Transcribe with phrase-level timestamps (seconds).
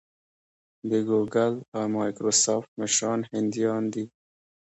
[0.89, 4.05] د ګوګل او مایکروسافټ مشران هندیان دي.